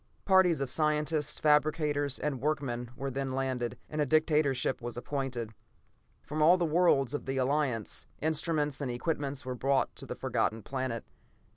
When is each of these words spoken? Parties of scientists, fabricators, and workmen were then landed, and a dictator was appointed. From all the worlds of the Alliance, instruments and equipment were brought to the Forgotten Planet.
Parties 0.25 0.61
of 0.61 0.71
scientists, 0.71 1.37
fabricators, 1.37 2.17
and 2.17 2.41
workmen 2.41 2.89
were 2.95 3.11
then 3.11 3.33
landed, 3.33 3.77
and 3.87 4.01
a 4.01 4.05
dictator 4.07 4.55
was 4.81 4.97
appointed. 4.97 5.51
From 6.23 6.41
all 6.41 6.57
the 6.57 6.65
worlds 6.65 7.13
of 7.13 7.27
the 7.27 7.37
Alliance, 7.37 8.07
instruments 8.19 8.81
and 8.81 8.89
equipment 8.89 9.45
were 9.45 9.53
brought 9.53 9.95
to 9.97 10.07
the 10.07 10.15
Forgotten 10.15 10.63
Planet. 10.63 11.05